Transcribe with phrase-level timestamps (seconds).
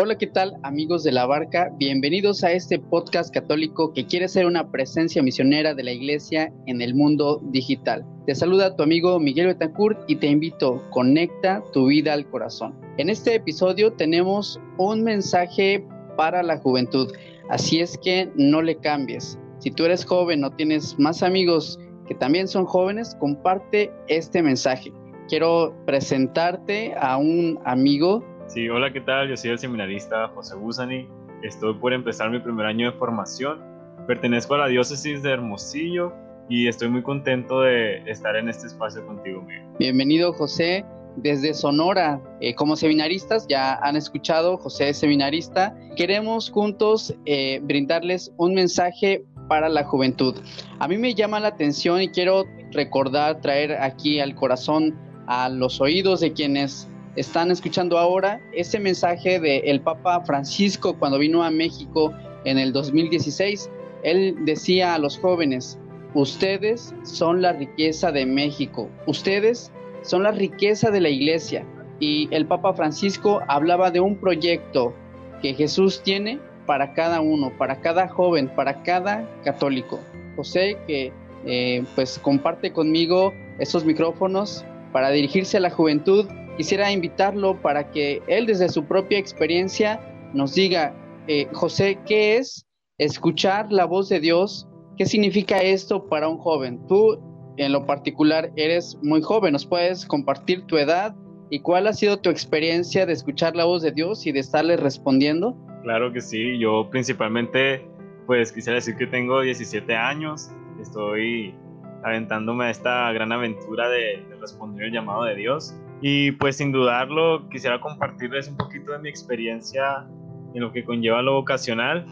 [0.00, 1.72] Hola, ¿qué tal amigos de la barca?
[1.76, 6.80] Bienvenidos a este podcast católico que quiere ser una presencia misionera de la iglesia en
[6.80, 8.06] el mundo digital.
[8.24, 12.78] Te saluda tu amigo Miguel Betancourt y te invito, conecta tu vida al corazón.
[12.96, 15.84] En este episodio tenemos un mensaje
[16.16, 17.12] para la juventud,
[17.50, 19.36] así es que no le cambies.
[19.58, 24.92] Si tú eres joven o tienes más amigos que también son jóvenes, comparte este mensaje.
[25.28, 29.28] Quiero presentarte a un amigo Sí, hola, ¿qué tal?
[29.28, 31.06] Yo soy el seminarista José Busani.
[31.42, 33.60] Estoy por empezar mi primer año de formación.
[34.06, 36.14] Pertenezco a la diócesis de Hermosillo
[36.48, 39.66] y estoy muy contento de estar en este espacio contigo, Miguel.
[39.78, 40.86] Bienvenido, José.
[41.16, 45.76] Desde Sonora, eh, como seminaristas, ya han escuchado, José es seminarista.
[45.94, 50.34] Queremos juntos eh, brindarles un mensaje para la juventud.
[50.78, 55.82] A mí me llama la atención y quiero recordar, traer aquí al corazón, a los
[55.82, 62.14] oídos de quienes están escuchando ahora ese mensaje del Papa Francisco cuando vino a México
[62.44, 63.68] en el 2016.
[64.04, 65.78] Él decía a los jóvenes,
[66.14, 71.66] ustedes son la riqueza de México, ustedes son la riqueza de la iglesia.
[71.98, 74.94] Y el Papa Francisco hablaba de un proyecto
[75.42, 79.98] que Jesús tiene para cada uno, para cada joven, para cada católico.
[80.36, 81.12] José, que
[81.46, 86.28] eh, pues comparte conmigo estos micrófonos para dirigirse a la juventud
[86.58, 90.00] quisiera invitarlo para que él desde su propia experiencia
[90.34, 90.92] nos diga,
[91.28, 92.66] eh, José, ¿qué es
[92.98, 94.66] escuchar la voz de Dios?
[94.96, 96.84] ¿Qué significa esto para un joven?
[96.88, 97.22] Tú
[97.58, 101.14] en lo particular eres muy joven, ¿nos puedes compartir tu edad
[101.48, 104.76] y cuál ha sido tu experiencia de escuchar la voz de Dios y de estarle
[104.76, 105.56] respondiendo?
[105.84, 107.86] Claro que sí, yo principalmente
[108.26, 110.50] pues quisiera decir que tengo 17 años,
[110.82, 111.54] estoy
[112.02, 116.72] aventándome a esta gran aventura de, de responder el llamado de Dios y pues sin
[116.72, 120.06] dudarlo, quisiera compartirles un poquito de mi experiencia
[120.54, 122.06] en lo que conlleva lo vocacional,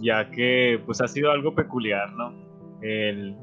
[0.00, 2.34] ya que pues ha sido algo peculiar, ¿no?
[2.82, 3.36] El,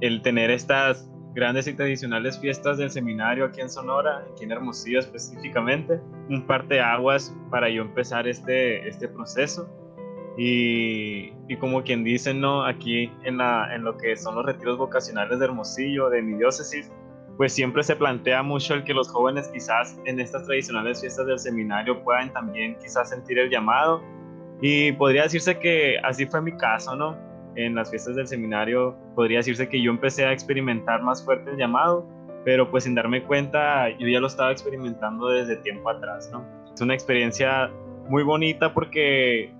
[0.00, 5.00] el tener estas grandes y tradicionales fiestas del seminario aquí en Sonora, aquí en Hermosillo
[5.00, 9.68] específicamente, un parte de aguas para yo empezar este, este proceso.
[10.36, 12.64] Y, y, como quien dice, ¿no?
[12.64, 16.90] Aquí en, la, en lo que son los retiros vocacionales de Hermosillo, de mi diócesis,
[17.36, 21.38] pues siempre se plantea mucho el que los jóvenes quizás en estas tradicionales fiestas del
[21.38, 24.02] seminario puedan también quizás sentir el llamado.
[24.60, 27.16] Y podría decirse que así fue mi caso, ¿no?
[27.56, 31.56] En las fiestas del seminario podría decirse que yo empecé a experimentar más fuerte el
[31.56, 32.06] llamado,
[32.44, 36.44] pero pues sin darme cuenta yo ya lo estaba experimentando desde tiempo atrás, ¿no?
[36.72, 37.70] Es una experiencia
[38.08, 39.52] muy bonita porque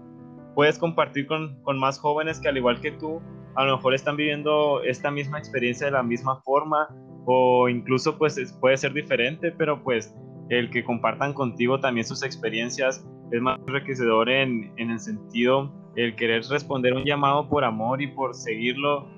[0.54, 3.20] puedes compartir con, con más jóvenes que al igual que tú,
[3.56, 6.88] a lo mejor están viviendo esta misma experiencia de la misma forma
[7.26, 10.14] o incluso pues puede ser diferente, pero pues
[10.50, 16.14] el que compartan contigo también sus experiencias es más enriquecedor en, en el sentido, el
[16.16, 19.08] querer responder un llamado por amor y por seguirlo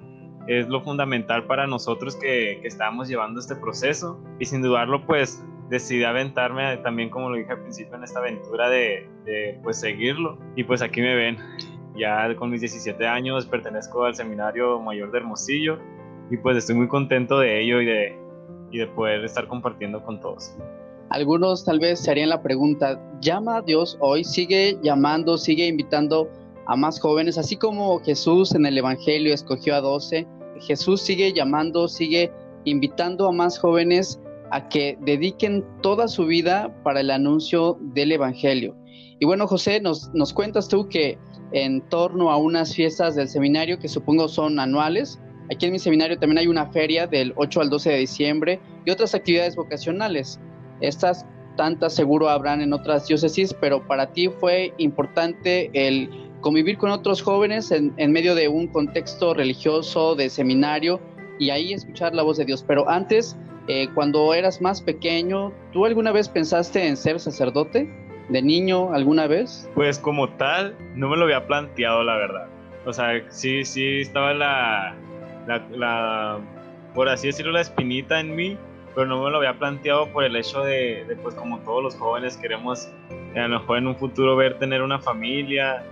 [0.46, 4.22] es lo fundamental para nosotros que, que estamos llevando este proceso.
[4.38, 8.68] Y sin dudarlo pues decidí aventarme también como lo dije al principio en esta aventura
[8.68, 10.38] de, de pues seguirlo.
[10.54, 11.38] Y pues aquí me ven.
[11.96, 15.78] Ya con mis 17 años pertenezco al seminario mayor de Hermosillo
[16.30, 18.18] y pues estoy muy contento de ello y de,
[18.70, 20.54] y de poder estar compartiendo con todos.
[21.10, 24.24] Algunos tal vez se harían la pregunta, ¿llama a Dios hoy?
[24.24, 26.28] ¿Sigue llamando, sigue invitando
[26.66, 27.38] a más jóvenes?
[27.38, 30.26] Así como Jesús en el Evangelio escogió a 12,
[30.60, 32.32] Jesús sigue llamando, sigue
[32.64, 34.20] invitando a más jóvenes
[34.50, 38.76] a que dediquen toda su vida para el anuncio del Evangelio.
[39.18, 41.18] Y bueno, José, nos, nos cuentas tú que
[41.52, 45.20] en torno a unas fiestas del seminario que supongo son anuales,
[45.50, 48.90] Aquí en mi seminario también hay una feria del 8 al 12 de diciembre y
[48.90, 50.40] otras actividades vocacionales.
[50.80, 51.24] Estas
[51.56, 56.10] tantas seguro habrán en otras diócesis, pero para ti fue importante el
[56.40, 61.00] convivir con otros jóvenes en, medio de un contexto religioso, de seminario,
[61.38, 62.64] y ahí escuchar la voz de Dios.
[62.66, 63.36] Pero antes,
[63.68, 67.90] eh, cuando eras más pequeño, ¿tú alguna vez pensaste en ser sacerdote?
[68.28, 69.68] ¿De niño alguna vez?
[69.74, 72.48] Pues como tal, no me lo había planteado, la verdad.
[72.84, 74.96] O sea, sí, sí estaba la,
[75.46, 76.38] la,
[76.94, 78.56] por así decirlo, la espinita en mí,
[78.94, 82.36] pero no me lo había planteado por el hecho de, pues como todos los jóvenes
[82.36, 82.88] queremos
[83.34, 85.84] a lo mejor en un futuro ver tener una familia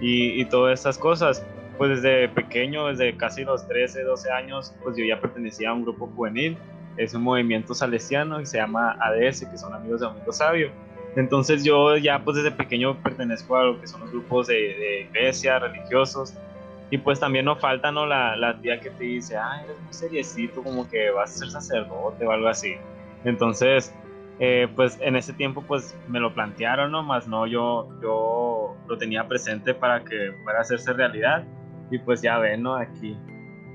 [0.00, 1.44] y, y todas esas cosas.
[1.78, 5.82] pues desde pequeño, desde casi los 13, 12 años, pues yo ya pertenecía a un
[5.82, 6.58] grupo juvenil,
[6.98, 10.70] es un movimiento salesiano y se llama ADS, que son amigos de Domingo Sabio.
[11.16, 15.00] Entonces yo ya pues desde pequeño pertenezco a lo que son los grupos de, de
[15.08, 16.34] iglesia, religiosos,
[16.90, 18.04] y pues también nos falta ¿no?
[18.04, 21.50] la, la tía que te dice, ay, eres muy seriecito, como que vas a ser
[21.50, 22.74] sacerdote o algo así.
[23.24, 23.94] Entonces,
[24.40, 27.02] eh, pues en ese tiempo pues me lo plantearon, ¿no?
[27.02, 31.44] Más no, yo, yo lo tenía presente para que fuera a hacerse realidad.
[31.90, 32.74] Y pues ya ven, ¿no?
[32.74, 33.16] Aquí,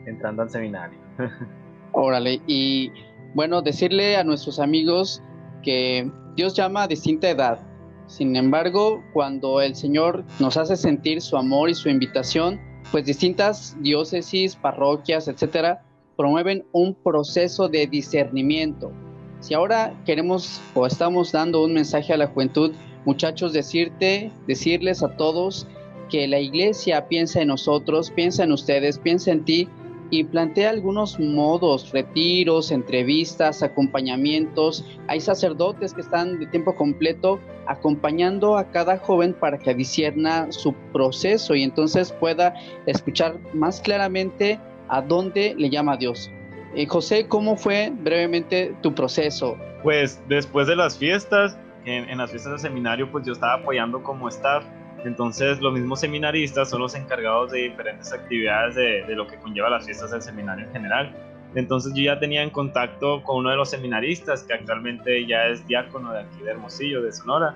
[0.06, 0.98] entrando al seminario.
[1.92, 2.92] Órale, y
[3.34, 5.22] bueno, decirle a nuestros amigos
[5.64, 7.60] que Dios llama a distinta edad.
[8.08, 12.60] Sin embargo, cuando el Señor nos hace sentir su amor y su invitación,
[12.92, 15.84] pues distintas diócesis, parroquias, etcétera,
[16.16, 18.92] promueven un proceso de discernimiento.
[19.40, 22.74] Si ahora queremos o estamos dando un mensaje a la juventud,
[23.06, 25.68] muchachos, decirte, decirles a todos
[26.10, 29.68] que la iglesia piensa en nosotros, piensa en ustedes, piensa en ti
[30.10, 34.86] y plantea algunos modos, retiros, entrevistas, acompañamientos.
[35.08, 40.74] Hay sacerdotes que están de tiempo completo acompañando a cada joven para que disierna su
[40.94, 42.54] proceso y entonces pueda
[42.86, 46.30] escuchar más claramente a dónde le llama Dios.
[46.76, 49.58] Eh, José, ¿cómo fue brevemente tu proceso?
[49.82, 54.28] Pues después de las fiestas, en, las fiestas del seminario, pues yo estaba apoyando como
[54.30, 54.64] staff
[55.06, 59.86] entonces, los mismos seminaristas son los encargados de diferentes actividades de, lo que conlleva las
[59.86, 61.16] fiestas del seminario en general.
[61.54, 65.66] Entonces, yo ya tenía en contacto con uno de los seminaristas que actualmente ya es
[65.68, 67.56] diácono de aquí de Hermosillo, de Sonora.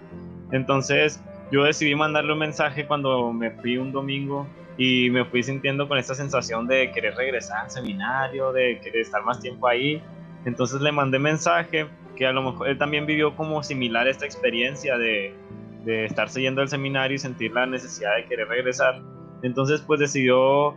[0.52, 1.20] Entonces,
[1.52, 4.46] yo decidí mandarle un mensaje cuando me fui un domingo
[4.78, 9.24] y me fui sintiendo con esta sensación de querer regresar al seminario, de querer estar
[9.26, 10.04] más tiempo ahí.
[10.46, 14.98] Entonces le mandé mensaje que a lo mejor él también vivió como similar esta experiencia
[14.98, 15.34] de,
[15.84, 19.02] de estar siguiendo el seminario y sentir la necesidad de querer regresar.
[19.44, 20.76] Entonces pues decidió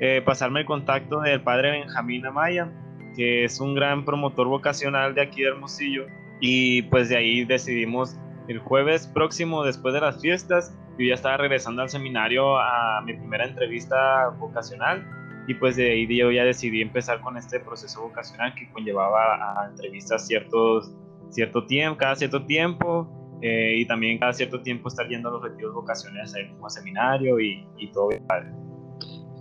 [0.00, 2.70] eh, pasarme el contacto del padre Benjamín Amaya,
[3.16, 6.06] que es un gran promotor vocacional de aquí de Hermosillo.
[6.40, 8.16] Y pues de ahí decidimos
[8.48, 13.14] el jueves próximo, después de las fiestas, yo ya estaba regresando al seminario a mi
[13.14, 15.04] primera entrevista vocacional
[15.46, 19.68] y pues de ahí yo ya decidí empezar con este proceso vocacional que conllevaba a
[19.68, 20.94] entrevistas ciertos,
[21.30, 25.42] cierto tiempo, cada cierto tiempo eh, y también cada cierto tiempo estar yendo a los
[25.42, 28.50] retiros vocacionales al mismo seminario y, y todo padre.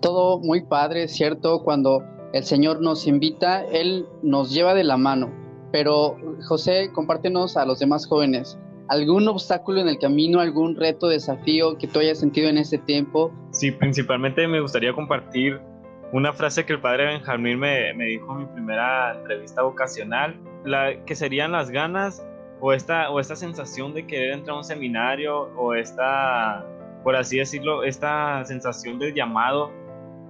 [0.01, 1.63] Todo muy padre, ¿cierto?
[1.63, 2.03] Cuando
[2.33, 5.31] el Señor nos invita, Él nos lleva de la mano.
[5.71, 6.17] Pero
[6.49, 8.59] José, compártenos a los demás jóvenes.
[8.89, 13.31] ¿Algún obstáculo en el camino, algún reto, desafío que tú hayas sentido en ese tiempo?
[13.51, 15.61] Sí, principalmente me gustaría compartir
[16.11, 20.35] una frase que el padre Benjamín me, me dijo en mi primera entrevista vocacional,
[20.65, 22.21] la, que serían las ganas
[22.65, 26.65] o esta, o esta sensación de querer entrar a un seminario o esta,
[27.03, 29.69] por así decirlo, esta sensación del llamado,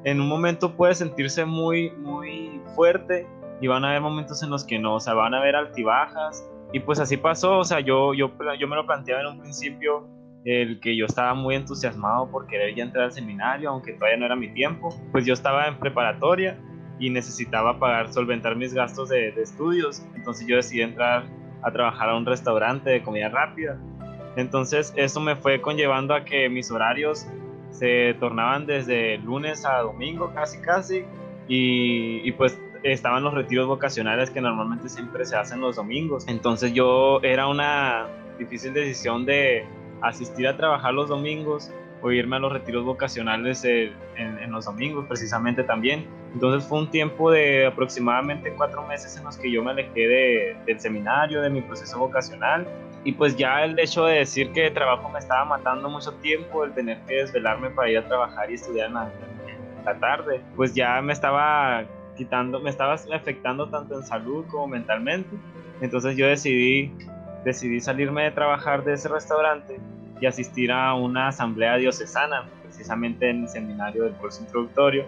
[0.03, 3.27] en un momento puede sentirse muy, muy fuerte
[3.61, 6.43] y van a haber momentos en los que no, o sea, van a haber altibajas.
[6.71, 10.07] Y pues así pasó, o sea, yo, yo, yo me lo planteaba en un principio
[10.43, 14.25] el que yo estaba muy entusiasmado por querer ya entrar al seminario, aunque todavía no
[14.25, 16.59] era mi tiempo, pues yo estaba en preparatoria
[16.97, 21.27] y necesitaba pagar, solventar mis gastos de, de estudios, entonces yo decidí entrar
[21.63, 23.77] a trabajar a un restaurante de comida rápida.
[24.35, 27.27] Entonces eso me fue conllevando a que mis horarios
[27.71, 31.05] se tornaban desde lunes a domingo casi casi
[31.47, 36.25] y, pues estaban los retiros vocacionales que normalmente siempre se hacen los domingos.
[36.27, 39.65] Entonces yo era una difícil decisión de
[40.01, 41.71] asistir a trabajar los domingos
[42.03, 46.05] o irme a los retiros vocacionales en, los domingos precisamente también.
[46.33, 50.79] Entonces fue un tiempo de aproximadamente cuatro meses en los que yo me alejé del
[50.79, 52.67] seminario, de mi proceso vocacional.
[53.05, 56.65] Y pues ya el hecho de decir que el trabajo me estaba matando mucho tiempo,
[56.65, 58.93] el tener que desvelarme para ir a trabajar y estudiar en
[59.85, 61.85] la, tarde, pues ya me estaba
[62.17, 65.35] quitando, me estaba afectando tanto en salud como mentalmente.
[65.81, 66.91] Entonces yo decidí,
[67.45, 69.79] decidí salirme de trabajar de ese restaurante
[70.23, 75.05] y asistir a una asamblea diocesana, precisamente en el seminario del curso introductorio.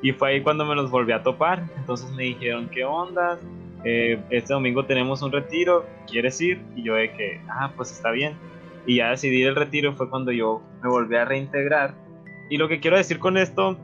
[0.00, 1.64] Y fue ahí cuando me los volví a topar.
[1.76, 3.38] Entonces me dijeron, ¿qué onda?
[3.84, 6.62] Eh, este domingo tenemos un retiro, ¿quieres ir?
[6.74, 8.38] Y yo de que, ah, pues está bien.
[8.86, 11.94] Y ya decidí el retiro fue cuando yo me volví a reintegrar.
[12.48, 13.76] Y lo que quiero decir con esto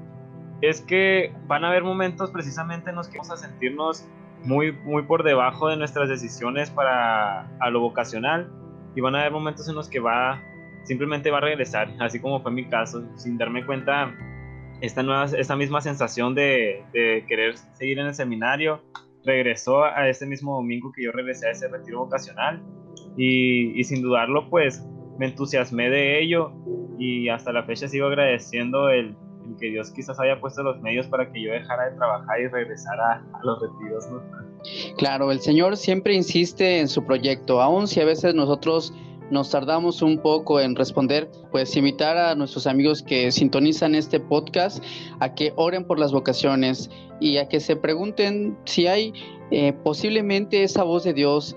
[0.62, 4.06] es que van a haber momentos precisamente en los que vamos a sentirnos
[4.44, 8.50] muy, muy por debajo de nuestras decisiones para a lo vocacional
[8.94, 10.40] y van a haber momentos en los que va
[10.84, 14.14] simplemente va a regresar, así como fue mi caso, sin darme cuenta
[14.80, 16.84] esta, nueva, esta misma sensación de,
[17.28, 18.82] querer seguir en el seminario,
[19.24, 22.62] regresó a ese mismo domingo que yo regresé a ese retiro vocacional
[23.16, 24.82] y, sin dudarlo pues
[25.18, 26.52] me entusiasmé de ello
[26.98, 29.14] y hasta la fecha sigo agradeciendo el,
[29.58, 33.24] que Dios quizás haya puesto los medios para que yo dejara de trabajar y regresara
[33.32, 34.06] a los retiros.
[34.96, 38.94] Claro, el Señor siempre insiste en su proyecto, aun si a veces nosotros
[39.30, 44.82] nos tardamos un poco en responder, pues invitar a nuestros amigos que sintonizan este podcast
[45.20, 49.12] a que oren por las vocaciones y a que se pregunten si hay
[49.50, 51.56] eh, posiblemente esa voz de Dios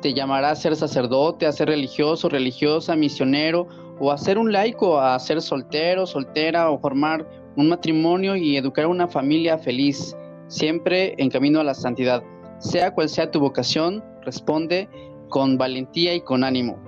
[0.00, 3.66] te llamará a ser sacerdote, a ser religioso, religiosa, misionero
[3.98, 8.86] o a ser un laico, a ser soltero, soltera o formar un matrimonio y educar
[8.86, 10.14] una familia feliz,
[10.48, 12.22] siempre en camino a la santidad.
[12.58, 14.88] Sea cual sea tu vocación, responde
[15.34, 16.78] con valentía y con ánimo.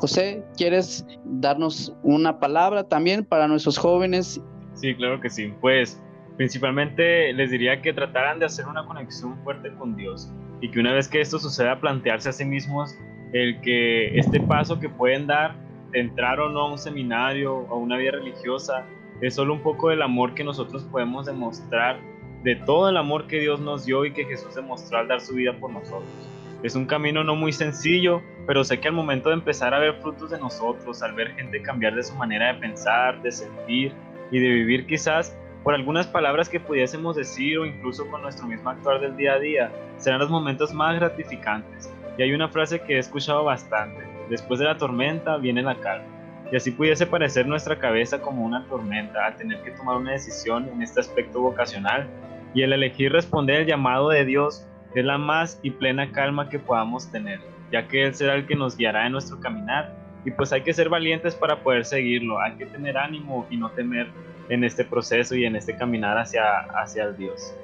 [0.00, 4.42] José, ¿quieres darnos una palabra también para nuestros jóvenes?
[4.74, 5.54] Sí, claro que sí.
[5.60, 6.02] Pues
[6.36, 10.92] principalmente les diría que trataran de hacer una conexión fuerte con Dios y que una
[10.92, 12.92] vez que esto suceda plantearse a sí mismos
[13.34, 15.54] el que este paso que pueden dar
[15.92, 18.84] de entrar o no a un seminario o a una vida religiosa
[19.20, 22.00] es solo un poco del amor que nosotros podemos demostrar
[22.42, 25.34] de todo el amor que Dios nos dio y que Jesús demostró al dar su
[25.34, 26.41] vida por nosotros.
[26.62, 29.94] Es un camino no muy sencillo, pero sé que al momento de empezar a ver
[30.00, 33.92] frutos de nosotros, al ver gente cambiar de su manera de pensar, de sentir
[34.30, 38.70] y de vivir quizás por algunas palabras que pudiésemos decir o incluso con nuestro mismo
[38.70, 41.92] actuar del día a día, serán los momentos más gratificantes.
[42.16, 46.06] Y hay una frase que he escuchado bastante, después de la tormenta viene la calma.
[46.52, 50.68] Y así pudiese parecer nuestra cabeza como una tormenta al tener que tomar una decisión
[50.68, 52.06] en este aspecto vocacional
[52.54, 56.58] y el elegir responder al llamado de Dios es la más y plena calma que
[56.58, 59.94] podamos tener, ya que Él será el que nos guiará en nuestro caminar
[60.24, 63.70] y pues hay que ser valientes para poder seguirlo, hay que tener ánimo y no
[63.70, 64.08] temer
[64.48, 67.54] en este proceso y en este caminar hacia, hacia el Dios.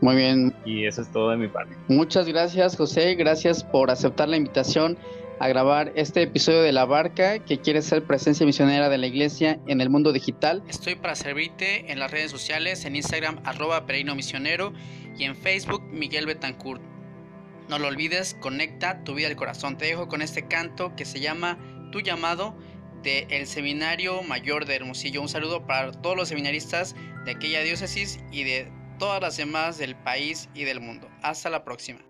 [0.00, 0.54] Muy bien.
[0.64, 1.74] Y eso es todo de mi parte.
[1.88, 4.98] Muchas gracias José, gracias por aceptar la invitación
[5.40, 9.60] a grabar este episodio de La Barca que quiere ser presencia misionera de la iglesia
[9.66, 10.62] en el mundo digital.
[10.68, 14.72] Estoy para servirte en las redes sociales, en Instagram arroba Pereino Misionero
[15.18, 16.82] y en Facebook Miguel Betancourt.
[17.68, 19.76] No lo olvides, conecta tu vida al corazón.
[19.76, 21.58] Te dejo con este canto que se llama
[21.92, 22.56] Tu llamado
[23.02, 25.20] de el Seminario Mayor de Hermosillo.
[25.20, 29.96] Un saludo para todos los seminaristas de aquella diócesis y de todas las demás del
[29.96, 31.08] país y del mundo.
[31.22, 32.00] Hasta la próxima.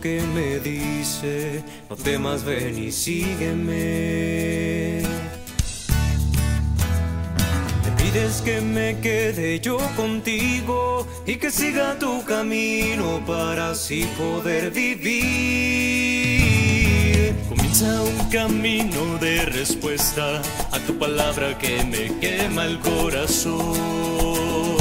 [0.00, 3.76] Que me dice, no temas, ven y sígueme.
[7.84, 14.70] Me pides que me quede yo contigo y que siga tu camino para así poder
[14.70, 15.08] vivir.
[17.48, 20.40] Comienza un camino de respuesta
[20.70, 24.77] a tu palabra que me quema el corazón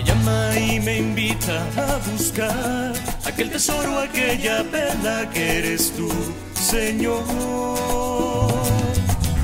[0.00, 2.92] y me invita a buscar
[3.24, 6.08] aquel tesoro, aquella perla que eres tú,
[6.54, 7.24] Señor.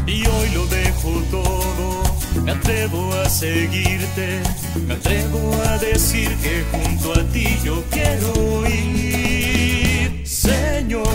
[0.06, 2.02] Y hoy lo dejo todo,
[2.44, 4.42] me atrevo a seguirte,
[4.86, 11.08] me atrevo a decir que junto a ti yo quiero ir, Señor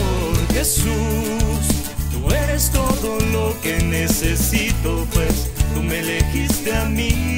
[0.54, 1.64] Jesús.
[2.12, 7.29] Tú eres todo lo que necesito, pues tú me elegiste a mí.